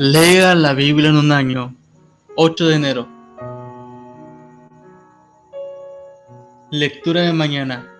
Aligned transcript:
Lea 0.00 0.54
la 0.54 0.74
Biblia 0.74 1.08
en 1.08 1.16
un 1.16 1.32
año. 1.32 1.74
8 2.36 2.68
de 2.68 2.74
enero. 2.76 3.08
Lectura 6.70 7.22
de 7.22 7.32
mañana. 7.32 7.92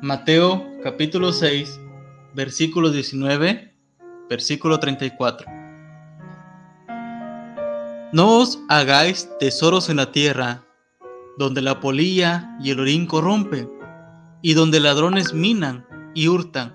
Mateo 0.00 0.66
capítulo 0.82 1.30
6, 1.30 1.78
versículo 2.32 2.90
19, 2.90 3.74
versículo 4.30 4.80
34. 4.80 5.46
No 8.12 8.38
os 8.38 8.58
hagáis 8.70 9.28
tesoros 9.38 9.90
en 9.90 9.96
la 9.96 10.10
tierra, 10.10 10.64
donde 11.36 11.60
la 11.60 11.78
polilla 11.78 12.56
y 12.58 12.70
el 12.70 12.80
orín 12.80 13.04
corrompen, 13.04 13.70
y 14.40 14.54
donde 14.54 14.80
ladrones 14.80 15.34
minan 15.34 15.86
y 16.14 16.28
hurtan, 16.28 16.72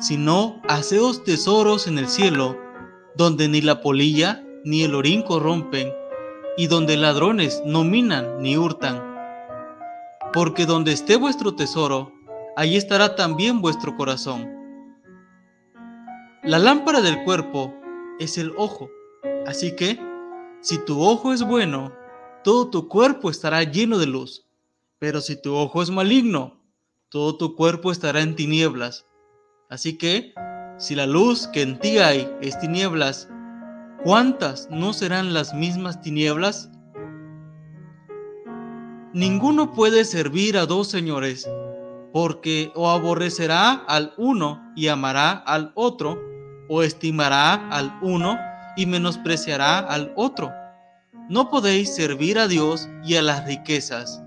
sino 0.00 0.60
haceos 0.66 1.22
tesoros 1.22 1.86
en 1.86 1.98
el 1.98 2.08
cielo, 2.08 2.65
donde 3.16 3.48
ni 3.48 3.60
la 3.60 3.80
polilla 3.80 4.42
ni 4.64 4.82
el 4.82 4.94
orín 4.94 5.22
corrompen, 5.22 5.92
y 6.56 6.66
donde 6.66 6.96
ladrones 6.96 7.62
no 7.64 7.84
minan 7.84 8.40
ni 8.40 8.56
hurtan. 8.56 9.02
Porque 10.32 10.66
donde 10.66 10.92
esté 10.92 11.16
vuestro 11.16 11.54
tesoro, 11.54 12.12
allí 12.56 12.76
estará 12.76 13.14
también 13.14 13.60
vuestro 13.60 13.96
corazón. 13.96 14.48
La 16.42 16.58
lámpara 16.58 17.00
del 17.00 17.22
cuerpo 17.24 17.74
es 18.18 18.38
el 18.38 18.52
ojo, 18.56 18.90
así 19.46 19.76
que, 19.76 20.00
si 20.60 20.78
tu 20.84 21.00
ojo 21.02 21.32
es 21.32 21.42
bueno, 21.42 21.92
todo 22.42 22.70
tu 22.70 22.88
cuerpo 22.88 23.30
estará 23.30 23.62
lleno 23.62 23.98
de 23.98 24.06
luz, 24.06 24.46
pero 24.98 25.20
si 25.20 25.40
tu 25.40 25.54
ojo 25.54 25.82
es 25.82 25.90
maligno, 25.90 26.60
todo 27.08 27.36
tu 27.36 27.54
cuerpo 27.54 27.92
estará 27.92 28.20
en 28.20 28.34
tinieblas. 28.34 29.06
Así 29.68 29.98
que, 29.98 30.32
si 30.78 30.94
la 30.94 31.06
luz 31.06 31.46
que 31.48 31.62
en 31.62 31.78
ti 31.78 31.98
hay 31.98 32.30
es 32.40 32.58
tinieblas, 32.58 33.28
¿cuántas 34.02 34.68
no 34.70 34.92
serán 34.92 35.32
las 35.32 35.54
mismas 35.54 36.00
tinieblas? 36.00 36.70
Ninguno 39.12 39.72
puede 39.72 40.04
servir 40.04 40.58
a 40.58 40.66
dos 40.66 40.88
señores, 40.88 41.48
porque 42.12 42.72
o 42.74 42.90
aborrecerá 42.90 43.72
al 43.72 44.12
uno 44.18 44.62
y 44.76 44.88
amará 44.88 45.32
al 45.32 45.72
otro, 45.74 46.20
o 46.68 46.82
estimará 46.82 47.68
al 47.70 47.98
uno 48.02 48.38
y 48.76 48.84
menospreciará 48.86 49.78
al 49.78 50.12
otro. 50.16 50.52
No 51.30 51.48
podéis 51.48 51.94
servir 51.94 52.38
a 52.38 52.48
Dios 52.48 52.88
y 53.02 53.16
a 53.16 53.22
las 53.22 53.46
riquezas. 53.46 54.22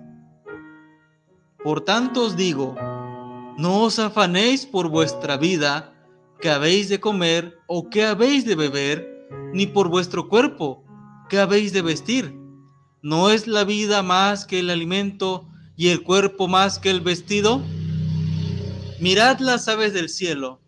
Por 1.63 1.81
tanto 1.81 2.25
os 2.25 2.35
digo, 2.35 2.75
no 3.57 3.81
os 3.81 3.99
afanéis 3.99 4.65
por 4.65 4.89
vuestra 4.89 5.37
vida, 5.37 5.93
que 6.41 6.49
habéis 6.49 6.89
de 6.89 6.99
comer 6.99 7.57
o 7.67 7.89
qué 7.89 8.05
habéis 8.05 8.45
de 8.45 8.55
beber, 8.55 9.27
ni 9.53 9.67
por 9.67 9.89
vuestro 9.89 10.29
cuerpo, 10.29 10.83
que 11.29 11.39
habéis 11.39 11.73
de 11.73 11.81
vestir. 11.81 12.35
¿No 13.01 13.29
es 13.29 13.47
la 13.47 13.63
vida 13.63 14.03
más 14.03 14.45
que 14.45 14.59
el 14.59 14.69
alimento 14.69 15.47
y 15.75 15.89
el 15.89 16.03
cuerpo 16.03 16.47
más 16.47 16.79
que 16.79 16.89
el 16.89 17.01
vestido? 17.01 17.61
Mirad 18.99 19.39
las 19.39 19.67
aves 19.67 19.93
del 19.93 20.09
cielo, 20.09 20.59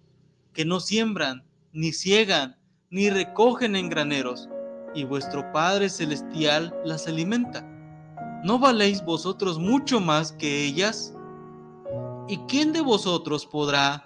que 0.54 0.66
no 0.66 0.80
siembran, 0.80 1.44
ni 1.74 1.92
ciegan, 1.92 2.58
ni 2.90 3.10
recogen 3.10 3.76
en 3.76 3.90
graneros, 3.90 4.50
y 4.94 5.06
vuestro 5.06 5.52
Padre 5.52 5.90
Celestial 5.90 6.74
las 6.86 7.08
alimenta. 7.08 7.66
¿No 8.44 8.60
valéis 8.60 9.04
vosotros 9.04 9.60
mucho 9.60 10.00
más 10.00 10.32
que 10.34 10.66
ellas? 10.66 11.14
¿Y 12.28 12.38
quién 12.48 12.74
de 12.74 12.82
vosotros 12.82 13.46
podrá, 13.46 14.06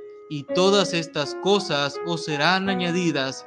y 0.31 0.43
todas 0.43 0.93
estas 0.93 1.35
cosas 1.43 1.99
os 2.05 2.23
serán 2.23 2.69
añadidas. 2.69 3.45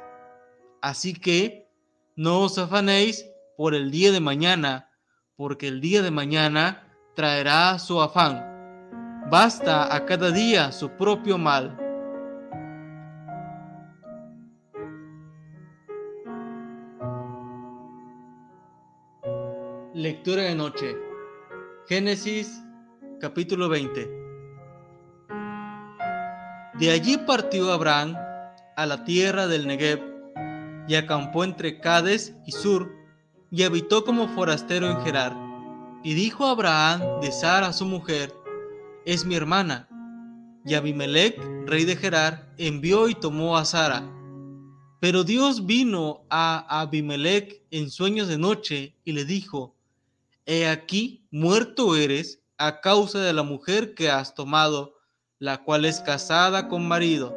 Así 0.83 1.15
que 1.15 1.67
no 2.15 2.41
os 2.41 2.59
afanéis 2.59 3.25
por 3.57 3.73
el 3.73 3.89
día 3.89 4.11
de 4.11 4.19
mañana, 4.19 4.91
porque 5.35 5.67
el 5.67 5.81
día 5.81 6.03
de 6.03 6.11
mañana 6.11 6.95
traerá 7.15 7.79
su 7.79 7.99
afán. 7.99 9.25
Basta 9.31 9.95
a 9.95 10.05
cada 10.05 10.29
día 10.29 10.71
su 10.71 10.91
propio 10.91 11.39
mal. 11.39 11.75
Lectura 19.95 20.43
de 20.43 20.53
noche. 20.53 20.95
Génesis 21.87 22.61
capítulo 23.19 23.69
20. 23.69 24.24
De 26.79 26.91
allí 26.91 27.17
partió 27.17 27.71
Abraham 27.71 28.17
a 28.75 28.85
la 28.85 29.05
tierra 29.05 29.47
del 29.47 29.65
Negev 29.65 30.01
y 30.89 30.95
acampó 30.95 31.45
entre 31.45 31.79
Cades 31.79 32.35
y 32.45 32.51
Sur 32.51 32.91
y 33.49 33.63
habitó 33.63 34.03
como 34.03 34.27
forastero 34.27 34.89
en 34.89 34.99
Gerar. 35.01 35.33
Y 36.03 36.15
dijo 36.15 36.45
Abraham 36.45 37.21
de 37.21 37.31
Sara 37.31 37.71
su 37.71 37.85
mujer, 37.85 38.33
es 39.05 39.23
mi 39.23 39.35
hermana. 39.35 39.87
Y 40.65 40.73
Abimelech, 40.73 41.39
rey 41.65 41.85
de 41.85 41.95
Gerar, 41.95 42.53
envió 42.57 43.07
y 43.07 43.15
tomó 43.15 43.55
a 43.55 43.63
Sara. 43.63 44.03
Pero 44.99 45.23
Dios 45.23 45.65
vino 45.65 46.25
a 46.29 46.81
Abimelech 46.81 47.61
en 47.71 47.89
sueños 47.89 48.27
de 48.27 48.37
noche 48.37 48.97
y 49.05 49.13
le 49.13 49.23
dijo, 49.23 49.77
He 50.45 50.67
aquí, 50.67 51.25
muerto 51.31 51.95
eres 51.95 52.41
a 52.57 52.81
causa 52.81 53.19
de 53.19 53.31
la 53.31 53.43
mujer 53.43 53.95
que 53.95 54.09
has 54.09 54.35
tomado 54.35 54.94
la 55.39 55.63
cual 55.63 55.83
es 55.83 55.99
casada 55.99 56.69
con 56.69 56.87
marido. 56.87 57.35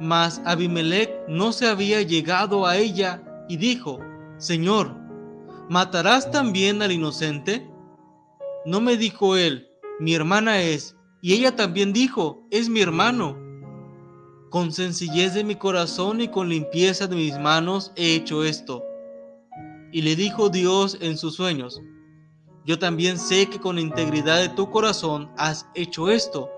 Mas 0.00 0.42
Abimelech 0.44 1.10
no 1.28 1.52
se 1.52 1.68
había 1.68 2.02
llegado 2.02 2.66
a 2.66 2.76
ella 2.76 3.22
y 3.48 3.56
dijo, 3.58 4.00
Señor, 4.38 4.96
¿matarás 5.68 6.30
también 6.30 6.82
al 6.82 6.90
inocente? 6.90 7.70
No 8.64 8.80
me 8.80 8.96
dijo 8.96 9.36
él, 9.36 9.68
mi 10.00 10.14
hermana 10.14 10.62
es, 10.62 10.96
y 11.22 11.34
ella 11.34 11.54
también 11.54 11.92
dijo, 11.92 12.42
es 12.50 12.68
mi 12.68 12.80
hermano. 12.80 13.38
Con 14.50 14.72
sencillez 14.72 15.34
de 15.34 15.44
mi 15.44 15.54
corazón 15.54 16.20
y 16.20 16.28
con 16.28 16.48
limpieza 16.48 17.06
de 17.06 17.14
mis 17.14 17.38
manos 17.38 17.92
he 17.94 18.16
hecho 18.16 18.42
esto. 18.42 18.82
Y 19.92 20.02
le 20.02 20.16
dijo 20.16 20.48
Dios 20.48 20.98
en 21.00 21.16
sus 21.16 21.36
sueños, 21.36 21.80
yo 22.64 22.78
también 22.78 23.16
sé 23.16 23.46
que 23.46 23.60
con 23.60 23.78
integridad 23.78 24.40
de 24.40 24.48
tu 24.48 24.70
corazón 24.70 25.30
has 25.36 25.66
hecho 25.74 26.10
esto 26.10 26.50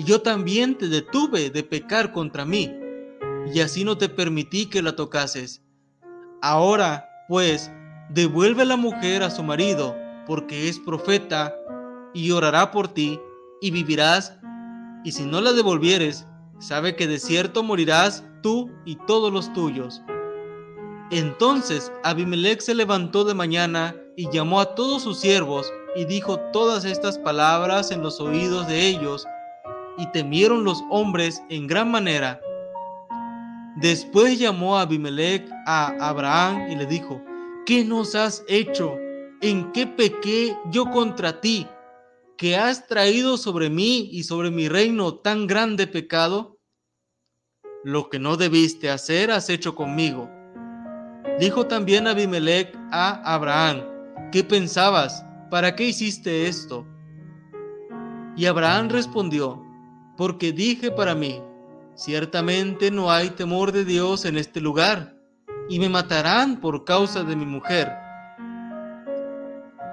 y 0.00 0.04
yo 0.04 0.22
también 0.22 0.78
te 0.78 0.88
detuve 0.88 1.50
de 1.50 1.62
pecar 1.62 2.10
contra 2.10 2.46
mí, 2.46 2.74
y 3.52 3.60
así 3.60 3.84
no 3.84 3.98
te 3.98 4.08
permití 4.08 4.64
que 4.64 4.80
la 4.80 4.96
tocases. 4.96 5.62
Ahora, 6.40 7.06
pues, 7.28 7.70
devuelve 8.08 8.64
la 8.64 8.78
mujer 8.78 9.22
a 9.22 9.28
su 9.28 9.42
marido, 9.42 9.94
porque 10.26 10.70
es 10.70 10.78
profeta, 10.78 11.54
y 12.14 12.30
orará 12.30 12.70
por 12.70 12.88
ti, 12.88 13.20
y 13.60 13.72
vivirás, 13.72 14.38
y 15.04 15.12
si 15.12 15.24
no 15.24 15.42
la 15.42 15.52
devolvieres, 15.52 16.26
sabe 16.60 16.96
que 16.96 17.06
de 17.06 17.18
cierto 17.18 17.62
morirás 17.62 18.24
tú 18.42 18.70
y 18.86 18.96
todos 19.06 19.30
los 19.30 19.52
tuyos. 19.52 20.00
Entonces 21.10 21.92
Abimelech 22.04 22.62
se 22.62 22.74
levantó 22.74 23.24
de 23.24 23.34
mañana 23.34 23.94
y 24.16 24.30
llamó 24.30 24.62
a 24.62 24.74
todos 24.74 25.02
sus 25.02 25.20
siervos 25.20 25.70
y 25.94 26.06
dijo 26.06 26.38
todas 26.54 26.86
estas 26.86 27.18
palabras 27.18 27.90
en 27.90 28.00
los 28.00 28.18
oídos 28.18 28.66
de 28.66 28.86
ellos, 28.86 29.26
y 30.00 30.10
temieron 30.12 30.64
los 30.64 30.82
hombres 30.90 31.42
en 31.48 31.66
gran 31.66 31.90
manera. 31.90 32.40
Después 33.76 34.38
llamó 34.38 34.76
a 34.78 34.82
Abimelech 34.82 35.48
a 35.66 35.94
Abraham 36.08 36.70
y 36.70 36.76
le 36.76 36.86
dijo, 36.86 37.22
¿qué 37.66 37.84
nos 37.84 38.14
has 38.14 38.42
hecho? 38.48 38.96
¿En 39.40 39.70
qué 39.72 39.86
pequé 39.86 40.56
yo 40.70 40.86
contra 40.86 41.40
ti? 41.40 41.66
que 42.40 42.56
has 42.56 42.86
traído 42.86 43.36
sobre 43.36 43.68
mí 43.68 44.08
y 44.10 44.22
sobre 44.22 44.50
mi 44.50 44.66
reino 44.66 45.16
tan 45.16 45.46
grande 45.46 45.86
pecado? 45.86 46.58
Lo 47.84 48.08
que 48.08 48.18
no 48.18 48.38
debiste 48.38 48.88
hacer 48.88 49.30
has 49.30 49.50
hecho 49.50 49.74
conmigo. 49.74 50.30
Dijo 51.38 51.66
también 51.66 52.06
Abimelech 52.06 52.74
a 52.92 53.34
Abraham, 53.34 53.82
¿qué 54.32 54.42
pensabas? 54.42 55.22
¿Para 55.50 55.76
qué 55.76 55.88
hiciste 55.88 56.46
esto? 56.48 56.86
Y 58.38 58.46
Abraham 58.46 58.88
respondió, 58.88 59.62
porque 60.20 60.52
dije 60.52 60.90
para 60.90 61.14
mí, 61.14 61.40
ciertamente 61.94 62.90
no 62.90 63.10
hay 63.10 63.30
temor 63.30 63.72
de 63.72 63.86
Dios 63.86 64.26
en 64.26 64.36
este 64.36 64.60
lugar, 64.60 65.16
y 65.66 65.78
me 65.78 65.88
matarán 65.88 66.60
por 66.60 66.84
causa 66.84 67.24
de 67.24 67.34
mi 67.34 67.46
mujer. 67.46 67.90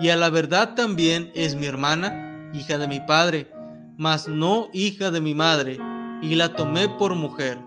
Y 0.01 0.09
a 0.09 0.17
la 0.17 0.29
verdad 0.29 0.75
también 0.75 1.31
es 1.33 1.55
mi 1.55 1.65
hermana, 1.65 2.51
hija 2.53 2.77
de 2.77 2.89
mi 2.89 2.99
padre, 2.99 3.49
mas 3.95 4.27
no 4.27 4.67
hija 4.73 5.11
de 5.11 5.21
mi 5.21 5.33
madre, 5.33 5.79
y 6.21 6.35
la 6.35 6.53
tomé 6.53 6.89
por 6.89 7.15
mujer. 7.15 7.57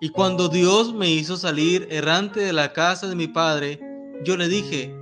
Y 0.00 0.08
cuando 0.08 0.48
Dios 0.48 0.92
me 0.92 1.08
hizo 1.08 1.36
salir 1.36 1.86
errante 1.88 2.40
de 2.40 2.52
la 2.52 2.72
casa 2.72 3.06
de 3.06 3.14
mi 3.14 3.28
padre, 3.28 3.78
yo 4.24 4.36
le 4.36 4.48
dije, 4.48 4.92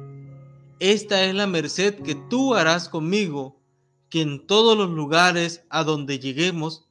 esta 0.80 1.24
es 1.24 1.34
la 1.34 1.46
merced 1.46 2.02
que 2.02 2.14
tú 2.14 2.54
harás 2.54 2.90
conmigo, 2.90 3.57
que 4.10 4.22
en 4.22 4.46
todos 4.46 4.76
los 4.76 4.90
lugares 4.90 5.64
a 5.70 5.84
donde 5.84 6.18
lleguemos, 6.18 6.86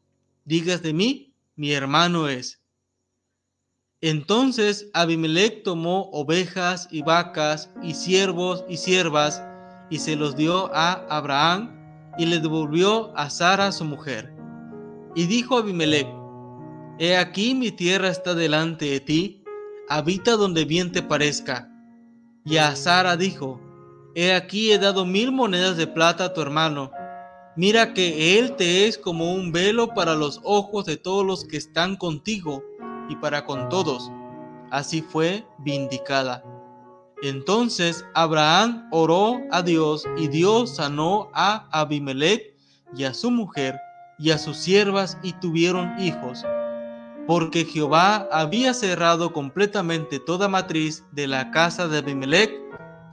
digas 0.46 0.82
de 0.82 0.94
mí, 0.94 1.34
mi 1.56 1.72
hermano 1.72 2.28
es. 2.28 2.62
Entonces 4.02 4.90
Abimelech 4.94 5.64
tomó 5.64 6.10
ovejas 6.12 6.88
y 6.92 7.02
vacas 7.02 7.72
y 7.82 7.96
siervos 7.96 8.64
y 8.70 8.78
siervas 8.78 9.42
y 9.90 10.00
se 10.00 10.16
los 10.16 10.36
dio 10.36 10.74
a 10.76 11.06
Abraham 11.10 11.74
y 12.18 12.26
le 12.26 12.40
devolvió 12.40 13.16
a 13.18 13.30
Sara 13.30 13.72
su 13.72 13.86
mujer. 13.86 14.34
Y 15.16 15.26
dijo 15.26 15.58
Abimelech, 15.58 16.08
He 17.00 17.16
aquí 17.18 17.56
mi 17.56 17.72
tierra 17.72 18.10
está 18.10 18.34
delante 18.36 18.86
de 18.86 19.00
ti, 19.00 19.44
habita 19.90 20.36
donde 20.36 20.66
bien 20.66 20.92
te 20.92 21.02
parezca. 21.02 21.72
Y 22.46 22.58
a 22.58 22.76
Sara 22.76 23.18
dijo, 23.18 23.62
He 24.16 24.34
aquí 24.34 24.72
he 24.72 24.80
dado 24.80 25.06
mil 25.06 25.32
monedas 25.32 25.78
de 25.78 25.86
plata 25.86 26.26
a 26.26 26.34
tu 26.34 26.42
hermano, 26.42 26.92
mira 27.58 27.94
que 27.94 28.40
él 28.40 28.56
te 28.56 28.88
es 28.88 28.98
como 28.98 29.34
un 29.34 29.52
velo 29.52 29.94
para 29.94 30.16
los 30.16 30.40
ojos 30.44 30.86
de 30.86 30.96
todos 30.96 31.26
los 31.26 31.44
que 31.44 31.58
están 31.58 31.98
contigo 31.98 32.64
y 33.10 33.16
para 33.18 33.44
con 33.44 33.68
todos. 33.68 34.10
Así 34.72 35.02
fue 35.02 35.46
vindicada. 35.58 36.44
Entonces 37.24 38.06
Abraham 38.14 38.88
oró 38.92 39.42
a 39.52 39.64
Dios 39.64 40.06
y 40.18 40.28
Dios 40.28 40.76
sanó 40.76 41.30
a 41.34 41.68
Abimelech 41.72 42.56
y 42.96 43.04
a 43.06 43.14
su 43.14 43.32
mujer 43.32 43.80
y 44.20 44.30
a 44.32 44.38
sus 44.38 44.58
siervas 44.58 45.18
y 45.24 45.34
tuvieron 45.34 46.00
hijos, 46.00 46.46
porque 47.26 47.66
Jehová 47.66 48.28
había 48.32 48.74
cerrado 48.74 49.34
completamente 49.34 50.20
toda 50.20 50.48
matriz 50.48 51.04
de 51.12 51.28
la 51.28 51.50
casa 51.52 51.88
de 51.88 52.00
Abimelech 52.00 52.52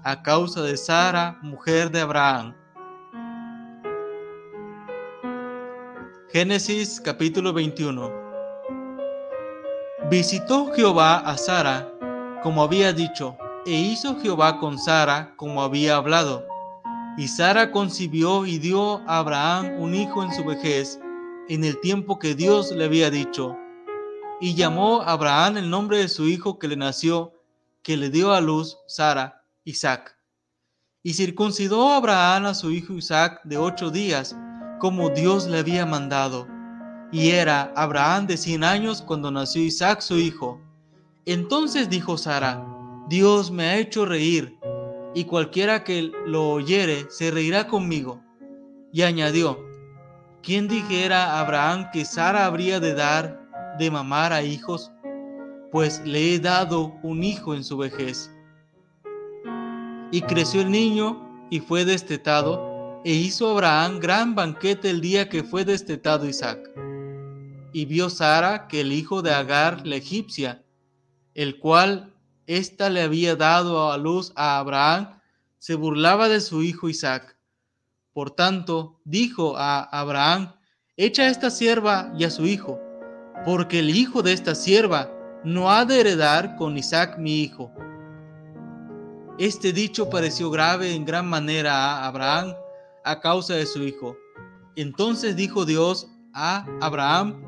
a 0.03 0.23
causa 0.23 0.61
de 0.61 0.77
Sara, 0.77 1.39
mujer 1.43 1.91
de 1.91 2.03
Abraham. 2.03 2.55
Génesis 6.35 7.01
capítulo 7.01 7.53
21 7.53 8.11
Visitó 10.11 10.67
Jehová 10.75 11.19
a 11.19 11.39
Sara, 11.39 11.89
como 12.43 12.65
había 12.65 12.93
dicho, 12.93 13.37
e 13.65 13.71
hizo 13.71 14.21
Jehová 14.21 14.59
con 14.59 14.77
Sara 14.77 15.33
como 15.37 15.63
había 15.63 15.95
hablado. 15.95 16.45
Y 17.17 17.29
Sara 17.29 17.71
concibió 17.71 18.47
y 18.47 18.59
dio 18.59 19.09
a 19.09 19.19
Abraham 19.19 19.79
un 19.79 19.95
hijo 19.95 20.25
en 20.25 20.35
su 20.35 20.45
vejez, 20.45 20.99
en 21.49 21.63
el 21.63 21.81
tiempo 21.81 22.19
que 22.19 22.35
Dios 22.35 22.73
le 22.73 22.87
había 22.87 23.11
dicho. 23.11 23.57
Y 24.41 24.57
llamó 24.57 25.03
a 25.03 25.13
Abraham 25.13 25.59
el 25.59 25.71
nombre 25.71 25.99
de 25.99 26.09
su 26.09 26.27
hijo 26.27 26.59
que 26.59 26.67
le 26.67 26.75
nació, 26.75 27.33
que 27.85 27.97
le 27.97 28.11
dio 28.11 28.33
a 28.33 28.41
luz 28.41 28.77
Sara, 28.89 29.45
Isaac. 29.63 30.19
Y 31.01 31.15
circuncidó 31.15 31.91
a 31.91 31.99
Abraham 31.99 32.47
a 32.47 32.55
su 32.55 32.73
hijo 32.73 32.95
Isaac 32.95 33.41
de 33.45 33.57
ocho 33.57 33.93
días, 33.93 34.37
como 34.85 35.09
Dios 35.09 35.47
le 35.47 35.61
había 35.61 35.87
mandado. 35.87 36.47
Y 37.11 37.31
era 37.31 37.73
Abraham 37.75 38.27
de 38.27 38.37
cien 38.37 38.63
años 38.63 39.01
cuando 39.01 39.31
nació 39.31 39.63
Isaac 39.63 40.03
su 40.03 40.19
hijo. 40.19 40.61
Entonces 41.25 41.89
dijo 41.89 42.19
Sara, 42.19 42.63
Dios 43.09 43.51
me 43.51 43.65
ha 43.65 43.79
hecho 43.79 44.05
reír, 44.05 44.59
y 45.15 45.25
cualquiera 45.25 45.85
que 45.85 46.13
lo 46.27 46.51
oyere 46.51 47.07
se 47.09 47.31
reirá 47.31 47.67
conmigo. 47.67 48.21
Y 48.93 49.01
añadió, 49.01 49.59
¿quién 50.43 50.69
dijera 50.69 51.33
a 51.33 51.41
Abraham 51.41 51.89
que 51.91 52.05
Sara 52.05 52.45
habría 52.45 52.79
de 52.79 52.93
dar 52.93 53.41
de 53.79 53.91
mamar 53.91 54.35
a 54.35 54.43
hijos? 54.43 54.93
Pues 55.73 56.03
le 56.05 56.35
he 56.35 56.39
dado 56.39 56.93
un 57.03 57.25
hijo 57.25 57.55
en 57.55 57.65
su 57.65 57.79
vejez. 57.79 58.31
Y 60.11 60.21
creció 60.21 60.61
el 60.61 60.71
niño 60.71 61.27
y 61.49 61.61
fue 61.61 61.87
destetado, 61.87 62.74
e 63.05 63.13
hizo 63.13 63.51
Abraham 63.51 64.01
gran 64.01 64.35
banquete 64.35 64.89
el 64.89 65.03
día 65.03 65.29
que 65.29 65.45
fue 65.45 65.67
destetado 65.67 66.27
Isaac. 66.27 66.71
Y 67.73 67.85
vio 67.85 68.09
Sara 68.09 68.67
que 68.67 68.81
el 68.81 68.93
hijo 68.93 69.21
de 69.21 69.35
Agar, 69.35 69.87
la 69.87 69.97
egipcia, 69.97 70.65
el 71.35 71.59
cual 71.59 72.15
ésta 72.47 72.89
le 72.89 73.03
había 73.03 73.37
dado 73.37 73.93
a 73.93 73.99
luz 73.99 74.33
a 74.37 74.59
Abraham, 74.59 75.21
se 75.59 75.75
burlaba 75.75 76.31
de 76.31 76.41
su 76.41 76.63
hijo 76.63 76.89
Isaac. 76.89 77.37
Por 78.15 78.31
tanto, 78.31 79.01
dijo 79.05 79.57
a 79.59 79.83
Abraham, 79.83 80.55
echa 80.97 81.25
a 81.25 81.29
esta 81.29 81.51
sierva 81.51 82.11
y 82.17 82.25
a 82.25 82.31
su 82.31 82.47
hijo, 82.47 82.81
porque 83.45 83.81
el 83.81 83.91
hijo 83.91 84.23
de 84.23 84.33
esta 84.33 84.55
sierva 84.55 85.11
no 85.45 85.71
ha 85.71 85.85
de 85.85 86.01
heredar 86.01 86.57
con 86.57 86.79
Isaac 86.79 87.19
mi 87.19 87.43
hijo. 87.43 87.71
Este 89.39 89.73
dicho 89.73 90.09
pareció 90.09 90.51
grave 90.51 90.95
en 90.95 91.05
gran 91.05 91.27
manera 91.29 91.75
a 91.75 92.07
Abraham 92.07 92.55
a 93.05 93.21
causa 93.21 93.55
de 93.55 93.67
su 93.67 93.83
hijo. 93.83 94.17
Entonces 94.77 95.37
dijo 95.37 95.65
Dios 95.65 96.09
a 96.33 96.67
Abraham, 96.81 97.41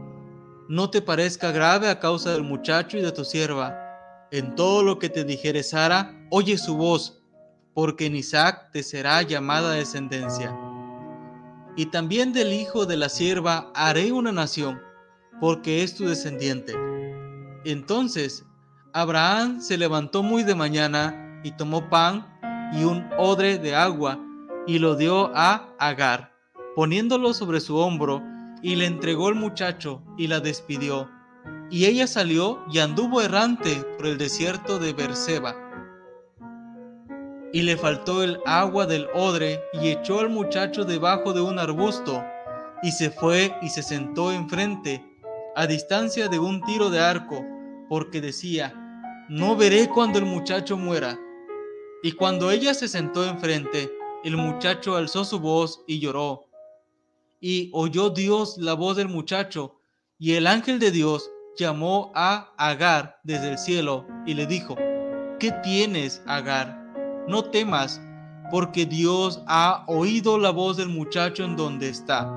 no 0.69 0.91
te 0.91 1.03
parezca 1.03 1.51
grave 1.53 1.89
a 1.89 1.99
causa 2.01 2.33
del 2.33 2.43
muchacho 2.43 2.99
y 2.99 3.03
de 3.03 3.13
tu 3.13 3.25
sierva 3.25 3.87
en 4.31 4.55
todo 4.55 4.83
lo 4.83 4.99
que 4.99 5.09
te 5.09 5.25
dijere 5.25 5.63
Sara, 5.63 6.15
oye 6.31 6.59
su 6.59 6.77
voz, 6.77 7.23
porque 7.75 8.07
en 8.07 8.17
Isaac 8.17 8.71
te 8.73 8.83
será 8.83 9.23
llamada 9.23 9.73
descendencia. 9.73 10.57
Y 11.77 11.87
también 11.87 12.33
del 12.33 12.53
hijo 12.53 12.87
de 12.87 12.97
la 12.97 13.09
sierva 13.09 13.71
haré 13.75 14.13
una 14.13 14.33
nación, 14.33 14.81
porque 15.41 15.83
es 15.83 15.95
tu 15.95 16.09
descendiente. 16.09 16.75
Entonces 17.65 18.45
Abraham 18.93 19.61
se 19.61 19.77
levantó 19.77 20.23
muy 20.23 20.43
de 20.43 20.55
mañana 20.55 21.41
y 21.45 21.53
tomó 21.53 21.89
pan 21.89 22.27
y 22.73 22.85
un 22.85 23.09
odre 23.19 23.59
de 23.59 23.75
agua 23.75 24.19
y 24.67 24.79
lo 24.79 24.97
dio 24.97 25.31
a 25.35 25.75
Agar, 25.79 26.33
poniéndolo 26.75 27.35
sobre 27.35 27.61
su 27.61 27.77
hombro, 27.77 28.23
y 28.63 28.77
le 28.77 28.87
entregó 28.87 29.29
el 29.29 29.35
muchacho 29.35 30.03
y 30.17 30.27
la 30.27 30.41
despidió 30.41 31.09
y 31.71 31.87
ella 31.87 32.07
salió 32.07 32.65
y 32.71 32.79
anduvo 32.79 33.21
errante 33.21 33.85
por 33.97 34.07
el 34.07 34.19
desierto 34.19 34.79
de 34.79 34.93
Berseba. 34.93 35.57
Y 37.53 37.63
le 37.63 37.77
faltó 37.77 38.23
el 38.23 38.39
agua 38.45 38.87
del 38.87 39.09
odre 39.15 39.63
y 39.73 39.89
echó 39.89 40.21
al 40.21 40.31
muchacho 40.31 40.85
debajo 40.85 41.33
de 41.33 41.41
un 41.41 41.59
arbusto 41.59 42.23
y 42.83 42.93
se 42.93 43.11
fue 43.11 43.55
y 43.63 43.69
se 43.69 43.83
sentó 43.83 44.31
enfrente, 44.31 45.05
a 45.57 45.67
distancia 45.67 46.29
de 46.29 46.39
un 46.39 46.61
tiro 46.63 46.91
de 46.91 47.01
arco, 47.01 47.45
porque 47.89 48.21
decía, 48.21 48.75
no 49.29 49.57
veré 49.57 49.89
cuando 49.89 50.19
el 50.19 50.27
muchacho 50.27 50.77
muera. 50.77 51.19
Y 52.03 52.13
cuando 52.13 52.51
ella 52.51 52.75
se 52.75 52.89
sentó 52.89 53.25
enfrente, 53.25 53.91
el 54.27 54.37
muchacho 54.37 54.97
alzó 54.97 55.25
su 55.25 55.39
voz 55.39 55.85
y 55.87 56.01
lloró. 56.01 56.49
Y 57.41 57.71
oyó 57.73 58.11
Dios 58.11 58.59
la 58.59 58.75
voz 58.75 58.97
del 58.97 59.09
muchacho, 59.09 59.79
y 60.19 60.33
el 60.33 60.49
ángel 60.49 60.81
de 60.81 60.91
Dios 60.91 61.31
llamó 61.57 62.11
a 62.13 62.53
Agar 62.59 63.21
desde 63.23 63.51
el 63.53 63.57
cielo 63.57 64.05
y 64.27 64.35
le 64.35 64.49
dijo, 64.49 64.75
¿qué 65.39 65.53
tienes, 65.63 66.25
Agar? 66.27 66.77
No 67.29 67.45
temas, 67.45 68.03
porque 68.51 68.85
Dios 68.85 69.45
ha 69.47 69.85
oído 69.87 70.41
la 70.41 70.51
voz 70.51 70.77
del 70.77 70.89
muchacho 70.89 71.45
en 71.45 71.55
donde 71.55 71.89
está. 71.89 72.29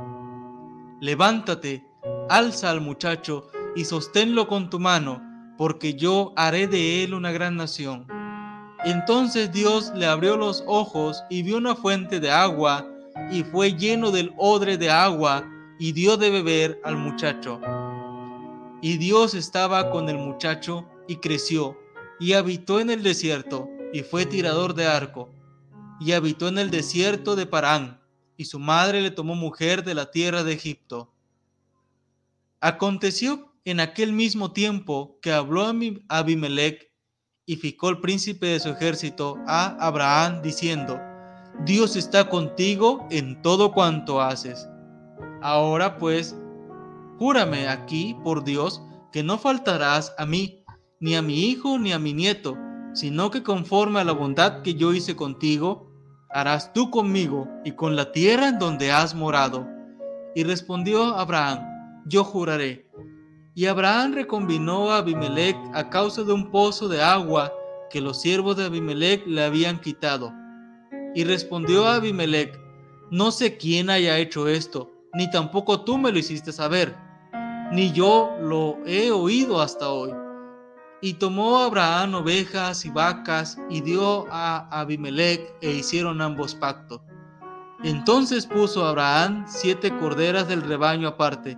Levántate, 1.01 1.83
alza 2.29 2.69
al 2.69 2.81
muchacho 2.81 3.47
y 3.75 3.83
sosténlo 3.83 4.47
con 4.47 4.69
tu 4.69 4.79
mano, 4.79 5.23
porque 5.57 5.95
yo 5.95 6.33
haré 6.35 6.67
de 6.67 7.03
él 7.03 7.15
una 7.15 7.31
gran 7.31 7.55
nación. 7.55 8.18
Entonces 8.85 9.51
Dios 9.51 9.91
le 9.93 10.05
abrió 10.05 10.37
los 10.37 10.63
ojos 10.65 11.23
y 11.29 11.43
vio 11.43 11.57
una 11.57 11.75
fuente 11.75 12.19
de 12.19 12.31
agua, 12.31 12.87
y 13.31 13.43
fue 13.43 13.73
lleno 13.73 14.11
del 14.11 14.33
odre 14.37 14.77
de 14.77 14.89
agua, 14.89 15.45
y 15.79 15.91
dio 15.91 16.17
de 16.17 16.29
beber 16.29 16.79
al 16.83 16.95
muchacho. 16.95 17.59
Y 18.81 18.97
Dios 18.97 19.33
estaba 19.33 19.91
con 19.91 20.07
el 20.09 20.17
muchacho 20.17 20.87
y 21.07 21.17
creció, 21.17 21.77
y 22.19 22.33
habitó 22.33 22.79
en 22.79 22.89
el 22.89 23.03
desierto, 23.03 23.69
y 23.91 24.01
fue 24.01 24.25
tirador 24.25 24.73
de 24.73 24.87
arco, 24.87 25.29
y 25.99 26.13
habitó 26.13 26.47
en 26.47 26.57
el 26.57 26.69
desierto 26.69 27.35
de 27.35 27.45
Parán, 27.45 27.99
y 28.37 28.45
su 28.45 28.59
madre 28.59 29.01
le 29.01 29.11
tomó 29.11 29.35
mujer 29.35 29.83
de 29.83 29.93
la 29.93 30.11
tierra 30.11 30.45
de 30.45 30.53
Egipto. 30.53 31.13
Aconteció 32.61 33.53
en 33.65 33.81
aquel 33.81 34.13
mismo 34.13 34.53
tiempo 34.53 35.19
que 35.21 35.33
habló 35.33 35.65
a 35.65 35.73
Abimelech 36.07 36.88
y 37.49 37.55
ficó 37.55 37.89
el 37.89 37.99
príncipe 37.99 38.45
de 38.45 38.59
su 38.59 38.69
ejército 38.69 39.39
a 39.47 39.75
Abraham 39.83 40.43
diciendo, 40.43 41.01
Dios 41.65 41.95
está 41.95 42.29
contigo 42.29 43.07
en 43.09 43.41
todo 43.41 43.71
cuanto 43.71 44.21
haces. 44.21 44.69
Ahora 45.41 45.97
pues, 45.97 46.37
júrame 47.17 47.67
aquí 47.67 48.15
por 48.23 48.43
Dios 48.43 48.83
que 49.11 49.23
no 49.23 49.39
faltarás 49.39 50.13
a 50.19 50.27
mí, 50.27 50.63
ni 50.99 51.15
a 51.15 51.23
mi 51.23 51.49
hijo, 51.49 51.79
ni 51.79 51.91
a 51.91 51.97
mi 51.97 52.13
nieto, 52.13 52.55
sino 52.93 53.31
que 53.31 53.41
conforme 53.41 53.99
a 53.99 54.03
la 54.03 54.11
bondad 54.11 54.61
que 54.61 54.75
yo 54.75 54.93
hice 54.93 55.15
contigo, 55.15 55.89
harás 56.29 56.71
tú 56.71 56.91
conmigo 56.91 57.47
y 57.65 57.71
con 57.71 57.95
la 57.95 58.11
tierra 58.11 58.49
en 58.49 58.59
donde 58.59 58.91
has 58.91 59.15
morado. 59.15 59.67
Y 60.35 60.43
respondió 60.43 61.15
Abraham, 61.15 61.65
yo 62.05 62.23
juraré. 62.23 62.87
Y 63.55 63.65
Abraham 63.65 64.13
recombinó 64.13 64.91
a 64.91 64.97
Abimelech 64.97 65.57
a 65.73 65.89
causa 65.89 66.23
de 66.23 66.31
un 66.31 66.51
pozo 66.51 66.87
de 66.87 67.01
agua 67.01 67.51
que 67.89 67.99
los 67.99 68.21
siervos 68.21 68.55
de 68.55 68.65
Abimelech 68.65 69.25
le 69.25 69.43
habían 69.43 69.79
quitado. 69.79 70.31
Y 71.15 71.23
respondió 71.23 71.87
a 71.87 71.95
Abimelech, 71.95 72.59
no 73.09 73.31
sé 73.31 73.57
quién 73.57 73.89
haya 73.89 74.17
hecho 74.19 74.47
esto, 74.47 74.91
ni 75.13 75.29
tampoco 75.31 75.81
tú 75.81 75.97
me 75.97 76.11
lo 76.11 76.19
hiciste 76.19 76.51
saber, 76.51 76.95
ni 77.71 77.91
yo 77.91 78.35
lo 78.39 78.77
he 78.85 79.09
oído 79.11 79.61
hasta 79.61 79.89
hoy. 79.89 80.11
Y 81.01 81.13
tomó 81.13 81.59
Abraham 81.59 82.15
ovejas 82.15 82.85
y 82.85 82.89
vacas 82.89 83.57
y 83.69 83.81
dio 83.81 84.27
a 84.29 84.67
Abimelech 84.79 85.55
e 85.61 85.71
hicieron 85.71 86.21
ambos 86.21 86.53
pacto. 86.53 87.01
Entonces 87.83 88.45
puso 88.45 88.85
Abraham 88.85 89.45
siete 89.47 89.97
corderas 89.97 90.47
del 90.47 90.61
rebaño 90.61 91.07
aparte 91.07 91.57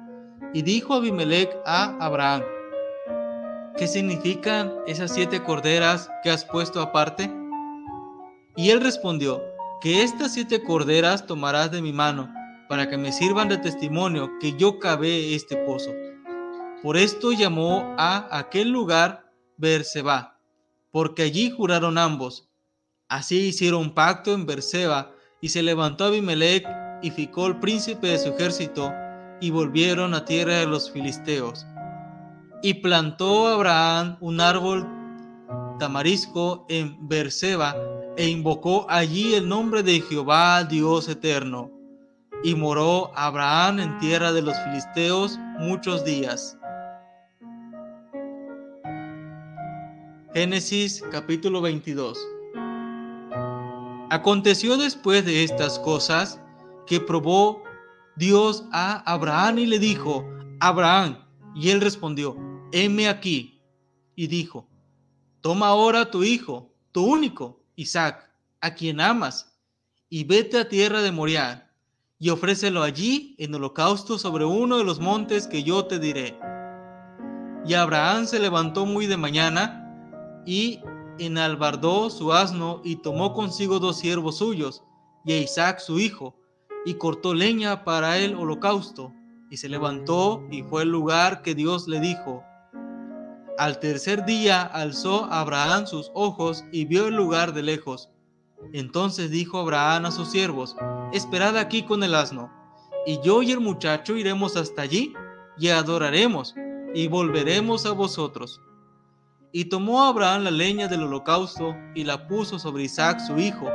y 0.54 0.62
dijo 0.62 0.94
Abimelech 0.94 1.56
a 1.66 1.96
Abraham, 2.00 2.44
¿qué 3.78 3.88
significan 3.88 4.74
esas 4.88 5.14
siete 5.14 5.44
corderas 5.44 6.10
que 6.24 6.32
has 6.32 6.46
puesto 6.46 6.82
aparte? 6.82 7.32
Y 8.56 8.70
él 8.70 8.82
respondió, 8.82 9.42
que 9.82 10.04
estas 10.04 10.34
siete 10.34 10.62
corderas 10.64 11.26
tomarás 11.26 11.72
de 11.72 11.82
mi 11.82 11.92
mano, 11.92 12.32
para 12.70 12.88
que 12.88 12.98
me 12.98 13.12
sirvan 13.12 13.50
de 13.50 13.58
testimonio 13.58 14.30
que 14.40 14.56
yo 14.56 14.78
cavé 14.78 15.34
este 15.34 15.58
pozo. 15.58 15.92
Por 16.84 16.98
esto 16.98 17.32
llamó 17.32 17.96
a 17.98 18.28
aquel 18.38 18.70
lugar 18.70 19.32
Berseba, 19.58 20.40
porque 20.92 21.24
allí 21.24 21.50
juraron 21.50 21.98
ambos. 21.98 22.48
Así 23.10 23.48
hicieron 23.48 23.94
pacto 23.96 24.34
en 24.34 24.46
Berseba, 24.46 25.12
y 25.42 25.50
se 25.50 25.64
levantó 25.64 26.06
Abimelech 26.06 26.68
y 27.02 27.10
ficó 27.10 27.48
el 27.48 27.60
príncipe 27.60 28.08
de 28.08 28.20
su 28.20 28.30
ejército, 28.30 28.94
y 29.42 29.50
volvieron 29.50 30.14
a 30.14 30.24
tierra 30.24 30.60
de 30.60 30.68
los 30.68 30.90
filisteos. 30.92 31.66
Y 32.62 32.76
plantó 32.76 33.48
Abraham 33.48 34.18
un 34.22 34.40
árbol 34.40 34.88
tamarisco 35.80 36.66
en 36.70 36.96
Berseba, 37.08 37.76
e 38.18 38.28
invocó 38.28 38.86
allí 38.88 39.34
el 39.34 39.50
nombre 39.50 39.82
de 39.84 40.00
Jehová 40.02 40.64
Dios 40.64 41.10
eterno. 41.10 41.72
Y 42.44 42.56
moró 42.56 43.12
Abraham 43.16 43.80
en 43.80 43.98
tierra 43.98 44.32
de 44.32 44.42
los 44.42 44.56
filisteos 44.60 45.40
muchos 45.60 46.06
días. 46.06 46.58
Génesis 50.34 51.04
capítulo 51.12 51.62
22 51.62 52.18
Aconteció 54.12 54.78
después 54.78 55.26
de 55.26 55.44
estas 55.44 55.80
cosas 55.80 56.40
que 56.86 57.00
probó 57.00 57.64
Dios 58.22 58.66
a 58.72 59.00
Abraham 59.12 59.58
y 59.58 59.66
le 59.66 59.80
dijo, 59.80 60.24
Abraham, 60.60 61.18
y 61.56 61.72
él 61.72 61.82
respondió, 61.82 62.38
heme 62.72 63.10
aquí. 63.10 63.64
Y 64.16 64.28
dijo, 64.28 64.70
toma 65.42 65.70
ahora 65.70 66.12
tu 66.12 66.24
hijo, 66.24 66.72
tu 66.92 67.04
único, 67.04 67.64
Isaac, 67.76 68.32
a 68.62 68.76
quien 68.76 69.02
amas, 69.02 69.58
y 70.08 70.24
vete 70.24 70.60
a 70.60 70.70
tierra 70.70 71.02
de 71.02 71.12
Moriah, 71.12 71.74
y 72.20 72.30
ofrécelo 72.30 72.84
allí 72.84 73.36
en 73.40 73.56
holocausto 73.56 74.20
sobre 74.20 74.46
uno 74.46 74.78
de 74.78 74.84
los 74.84 75.00
montes 75.00 75.48
que 75.48 75.64
yo 75.64 75.86
te 75.86 75.98
diré. 75.98 76.38
Y 77.66 77.74
Abraham 77.74 78.28
se 78.28 78.38
levantó 78.38 78.86
muy 78.86 79.08
de 79.08 79.18
mañana, 79.18 80.44
y 80.46 80.80
enalbardó 81.18 82.12
su 82.12 82.32
asno, 82.32 82.82
y 82.84 82.98
tomó 82.98 83.34
consigo 83.34 83.80
dos 83.80 83.98
siervos 83.98 84.38
suyos, 84.38 84.84
y 85.26 85.32
a 85.32 85.40
Isaac 85.40 85.80
su 85.80 86.00
hijo, 86.00 86.36
y 86.86 86.96
cortó 86.96 87.34
leña 87.34 87.84
para 87.84 88.18
el 88.18 88.36
holocausto, 88.36 89.14
y 89.50 89.58
se 89.58 89.70
levantó 89.70 90.48
y 90.50 90.64
fue 90.64 90.84
al 90.84 90.90
lugar 90.90 91.42
que 91.42 91.56
Dios 91.56 91.88
le 91.88 92.00
dijo. 92.00 92.44
Al 93.58 93.80
tercer 93.80 94.26
día 94.26 94.62
alzó 94.62 95.26
Abraham 95.26 95.86
sus 95.86 96.10
ojos 96.16 96.64
y 96.72 96.86
vio 96.86 97.08
el 97.08 97.16
lugar 97.16 97.54
de 97.54 97.62
lejos. 97.62 98.10
Entonces 98.74 99.30
dijo 99.30 99.60
Abraham 99.60 100.06
a 100.06 100.12
sus 100.12 100.32
siervos, 100.32 100.76
Esperad 101.14 101.58
aquí 101.58 101.84
con 101.84 102.04
el 102.04 102.16
asno, 102.16 102.52
y 103.06 103.20
yo 103.22 103.42
y 103.42 103.52
el 103.52 103.60
muchacho 103.60 104.16
iremos 104.16 104.56
hasta 104.56 104.84
allí, 104.84 105.14
y 105.58 105.68
adoraremos, 105.68 106.56
y 106.94 107.08
volveremos 107.08 107.86
a 107.86 107.92
vosotros. 107.92 108.62
Y 109.52 109.66
tomó 109.66 110.04
Abraham 110.04 110.44
la 110.44 110.52
leña 110.52 110.88
del 110.88 111.04
holocausto, 111.04 111.76
y 111.94 112.04
la 112.04 112.28
puso 112.28 112.58
sobre 112.58 112.84
Isaac 112.84 113.20
su 113.20 113.38
hijo, 113.38 113.70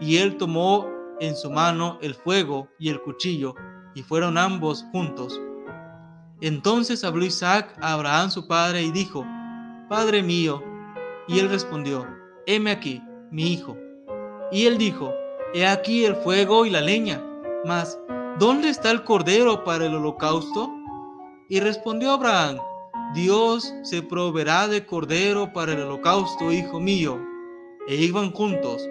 y 0.00 0.16
él 0.16 0.36
tomó 0.36 0.97
en 1.20 1.36
su 1.36 1.50
mano 1.50 1.98
el 2.00 2.14
fuego 2.14 2.68
y 2.78 2.88
el 2.90 3.00
cuchillo, 3.00 3.54
y 3.94 4.02
fueron 4.02 4.38
ambos 4.38 4.84
juntos. 4.92 5.40
Entonces 6.40 7.02
habló 7.04 7.24
Isaac 7.24 7.76
a 7.80 7.94
Abraham 7.94 8.30
su 8.30 8.46
padre 8.46 8.82
y 8.82 8.92
dijo, 8.92 9.24
Padre 9.88 10.22
mío. 10.22 10.62
Y 11.26 11.40
él 11.40 11.48
respondió, 11.48 12.06
heme 12.46 12.70
aquí, 12.70 13.02
mi 13.30 13.52
hijo. 13.52 13.76
Y 14.52 14.66
él 14.66 14.78
dijo, 14.78 15.12
he 15.54 15.66
aquí 15.66 16.04
el 16.04 16.14
fuego 16.16 16.64
y 16.64 16.70
la 16.70 16.80
leña, 16.80 17.22
mas 17.64 17.98
¿dónde 18.38 18.68
está 18.68 18.90
el 18.90 19.04
cordero 19.04 19.64
para 19.64 19.86
el 19.86 19.94
holocausto? 19.94 20.70
Y 21.48 21.60
respondió 21.60 22.12
Abraham, 22.12 22.58
Dios 23.14 23.72
se 23.82 24.02
proveerá 24.02 24.68
de 24.68 24.84
cordero 24.84 25.52
para 25.52 25.72
el 25.72 25.80
holocausto, 25.82 26.52
hijo 26.52 26.78
mío. 26.78 27.18
E 27.88 27.96
iban 27.96 28.30
juntos. 28.32 28.86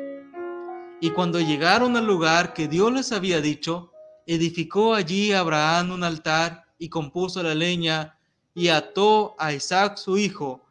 Y 0.99 1.11
cuando 1.11 1.39
llegaron 1.39 1.95
al 1.95 2.07
lugar 2.07 2.53
que 2.53 2.67
Dios 2.67 2.91
les 2.91 3.11
había 3.11 3.39
dicho, 3.39 3.91
edificó 4.25 4.95
allí 4.95 5.31
Abraham 5.31 5.91
un 5.91 6.03
altar 6.03 6.65
y 6.79 6.89
compuso 6.89 7.43
la 7.43 7.53
leña 7.53 8.17
y 8.55 8.69
ató 8.69 9.35
a 9.37 9.53
Isaac 9.53 9.97
su 9.97 10.17
hijo 10.17 10.63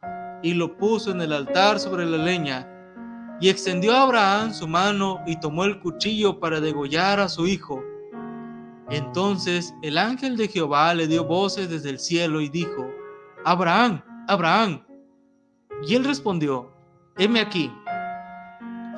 y 0.43 0.53
lo 0.53 0.77
puso 0.77 1.11
en 1.11 1.21
el 1.21 1.31
altar 1.31 1.79
sobre 1.79 2.05
la 2.05 2.17
leña. 2.17 2.67
Y 3.39 3.49
extendió 3.49 3.93
a 3.93 4.01
Abraham 4.01 4.53
su 4.53 4.67
mano 4.67 5.21
y 5.25 5.39
tomó 5.39 5.63
el 5.63 5.79
cuchillo 5.79 6.39
para 6.39 6.59
degollar 6.59 7.21
a 7.21 7.29
su 7.29 7.47
hijo. 7.47 7.81
Entonces 8.89 9.73
el 9.81 9.97
ángel 9.97 10.35
de 10.35 10.49
Jehová 10.49 10.93
le 10.93 11.07
dio 11.07 11.23
voces 11.23 11.69
desde 11.69 11.89
el 11.89 11.99
cielo 11.99 12.41
y 12.41 12.49
dijo, 12.49 12.85
Abraham, 13.45 14.01
Abraham. 14.27 14.83
Y 15.87 15.95
él 15.95 16.03
respondió, 16.03 16.69
heme 17.17 17.39
aquí. 17.39 17.71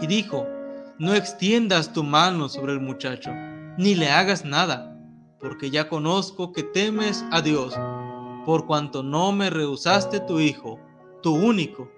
Y 0.02 0.08
dijo, 0.08 0.48
no 1.00 1.16
extiendas 1.16 1.94
tu 1.94 2.04
mano 2.04 2.50
sobre 2.50 2.74
el 2.74 2.82
muchacho, 2.82 3.32
ni 3.78 3.96
le 3.96 4.10
hagas 4.10 4.44
nada, 4.44 4.98
porque 5.40 5.72
ya 5.72 5.88
conozco 5.88 6.52
que 6.52 6.64
temes 6.64 7.24
a 7.32 7.42
Dios, 7.42 7.74
por 8.46 8.66
cuanto 8.66 9.02
no 9.02 9.32
me 9.32 9.50
rehusaste 9.50 10.20
tu 10.20 10.42
hijo, 10.42 10.78
tu 11.24 11.34
único. 11.34 11.90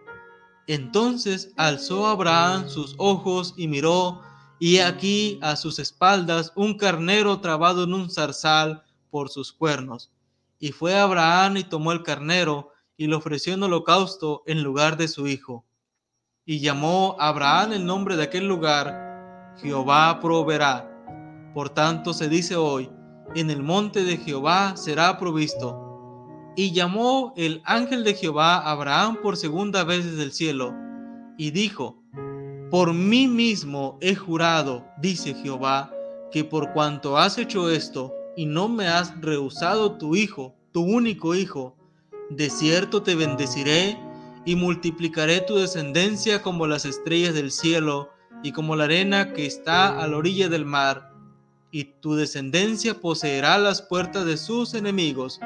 Entonces 0.67 1.51
alzó 1.57 2.05
Abraham 2.05 2.69
sus 2.69 2.93
ojos 2.99 3.55
y 3.57 3.67
miró, 3.67 4.21
y 4.59 4.77
aquí 4.77 5.39
a 5.41 5.55
sus 5.55 5.79
espaldas 5.79 6.53
un 6.55 6.77
carnero 6.77 7.39
trabado 7.39 7.85
en 7.85 7.95
un 7.95 8.11
zarzal 8.11 8.83
por 9.09 9.29
sus 9.29 9.51
cuernos. 9.51 10.11
Y 10.59 10.73
fue 10.73 10.95
Abraham 10.95 11.57
y 11.57 11.63
tomó 11.63 11.91
el 11.91 12.03
carnero 12.03 12.71
y 12.95 13.07
lo 13.07 13.17
ofreció 13.17 13.55
en 13.55 13.63
holocausto 13.63 14.43
en 14.45 14.61
lugar 14.61 14.95
de 14.97 15.07
su 15.07 15.27
hijo. 15.27 15.65
Y 16.51 16.59
llamó 16.59 17.15
Abraham 17.17 17.71
el 17.71 17.85
nombre 17.85 18.17
de 18.17 18.23
aquel 18.23 18.45
lugar, 18.45 19.53
Jehová 19.61 20.19
proveerá. 20.19 20.85
Por 21.53 21.69
tanto 21.69 22.13
se 22.13 22.27
dice 22.27 22.57
hoy, 22.57 22.91
en 23.35 23.49
el 23.49 23.63
monte 23.63 24.03
de 24.03 24.17
Jehová 24.17 24.75
será 24.75 25.17
provisto. 25.17 25.79
Y 26.57 26.73
llamó 26.73 27.33
el 27.37 27.61
ángel 27.63 28.03
de 28.03 28.15
Jehová 28.15 28.57
a 28.57 28.71
Abraham 28.71 29.19
por 29.23 29.37
segunda 29.37 29.85
vez 29.85 30.03
desde 30.03 30.23
el 30.23 30.33
cielo, 30.33 30.75
y 31.37 31.51
dijo, 31.51 32.03
Por 32.69 32.93
mí 32.93 33.29
mismo 33.29 33.97
he 34.01 34.13
jurado, 34.13 34.85
dice 34.97 35.33
Jehová, 35.33 35.89
que 36.33 36.43
por 36.43 36.73
cuanto 36.73 37.17
has 37.17 37.37
hecho 37.37 37.69
esto, 37.69 38.13
y 38.35 38.45
no 38.45 38.67
me 38.67 38.89
has 38.89 39.17
rehusado 39.21 39.93
tu 39.93 40.17
hijo, 40.17 40.53
tu 40.73 40.81
único 40.81 41.33
hijo, 41.33 41.77
de 42.29 42.49
cierto 42.49 43.03
te 43.03 43.15
bendeciré 43.15 43.97
y 44.45 44.55
multiplicaré 44.55 45.41
tu 45.41 45.55
descendencia 45.55 46.41
como 46.41 46.67
las 46.67 46.85
estrellas 46.85 47.33
del 47.33 47.51
cielo 47.51 48.09
y 48.43 48.51
como 48.51 48.75
la 48.75 48.85
arena 48.85 49.33
que 49.33 49.45
está 49.45 50.01
a 50.01 50.07
la 50.07 50.17
orilla 50.17 50.49
del 50.49 50.65
mar, 50.65 51.11
y 51.71 51.85
tu 52.01 52.15
descendencia 52.15 52.99
poseerá 52.99 53.57
las 53.57 53.81
puertas 53.81 54.25
de 54.25 54.37
sus 54.37 54.73
enemigos. 54.73 55.39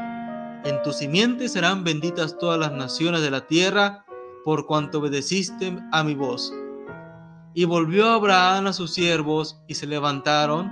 En 0.63 0.81
tu 0.81 0.93
simiente 0.93 1.49
serán 1.49 1.83
benditas 1.83 2.37
todas 2.37 2.59
las 2.59 2.71
naciones 2.71 3.21
de 3.21 3.31
la 3.31 3.45
tierra, 3.45 4.05
por 4.43 4.65
cuanto 4.65 4.99
obedeciste 4.99 5.77
a 5.91 6.03
mi 6.03 6.15
voz. 6.15 6.53
Y 7.53 7.65
volvió 7.65 8.09
Abraham 8.09 8.67
a 8.67 8.73
sus 8.73 8.93
siervos, 8.93 9.57
y 9.67 9.75
se 9.75 9.87
levantaron, 9.87 10.71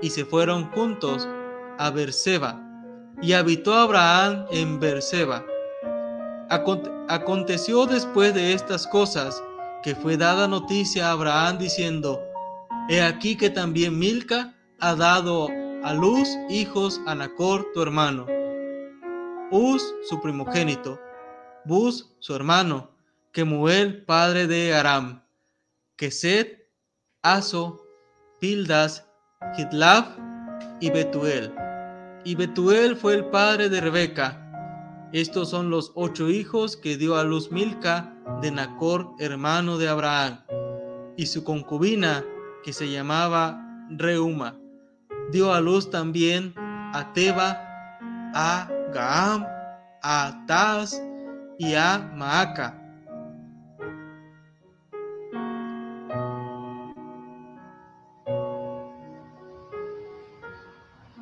y 0.00 0.10
se 0.10 0.24
fueron 0.24 0.70
juntos 0.70 1.28
a 1.78 1.90
Berseba, 1.90 2.60
y 3.20 3.32
habitó 3.32 3.74
Abraham 3.74 4.46
en 4.50 4.80
Berseba. 4.80 5.44
Aconteció 6.50 7.86
después 7.86 8.34
de 8.34 8.52
estas 8.54 8.86
cosas 8.88 9.40
que 9.84 9.94
fue 9.94 10.16
dada 10.16 10.48
noticia 10.48 11.08
a 11.08 11.12
Abraham 11.12 11.58
diciendo, 11.58 12.20
He 12.88 13.00
aquí 13.00 13.36
que 13.36 13.50
también 13.50 13.98
Milca 13.98 14.54
ha 14.80 14.96
dado 14.96 15.48
a 15.84 15.94
luz 15.94 16.28
hijos 16.48 17.00
a 17.06 17.14
Nacor 17.14 17.68
tu 17.72 17.82
hermano, 17.82 18.26
Uz 19.52 19.94
su 20.08 20.20
primogénito, 20.20 21.00
Bus 21.64 22.12
su 22.18 22.34
hermano, 22.34 22.90
Kemuel 23.32 24.04
padre 24.04 24.46
de 24.48 24.74
Aram, 24.74 25.22
Keset, 25.96 26.68
Aso, 27.22 27.86
Pildas, 28.40 29.06
Hitlaf 29.56 30.08
y 30.80 30.90
Betuel. 30.90 31.54
Y 32.24 32.34
Betuel 32.34 32.96
fue 32.96 33.14
el 33.14 33.26
padre 33.26 33.68
de 33.68 33.80
Rebeca, 33.80 34.49
estos 35.12 35.50
son 35.50 35.70
los 35.70 35.92
ocho 35.96 36.30
hijos 36.30 36.76
que 36.76 36.96
dio 36.96 37.16
a 37.16 37.24
luz 37.24 37.50
Milca 37.50 38.14
de 38.40 38.52
Nacor, 38.52 39.10
hermano 39.18 39.76
de 39.76 39.88
Abraham, 39.88 40.40
y 41.16 41.26
su 41.26 41.42
concubina, 41.42 42.24
que 42.62 42.72
se 42.72 42.90
llamaba 42.90 43.60
Reuma. 43.90 44.56
Dio 45.32 45.52
a 45.52 45.60
luz 45.60 45.90
también 45.90 46.54
a 46.56 47.12
Teba, 47.12 47.58
a 48.34 48.68
Gaam, 48.92 49.46
a 50.02 50.44
Taz 50.46 51.02
y 51.58 51.74
a 51.74 51.98
Maaca. 52.14 52.79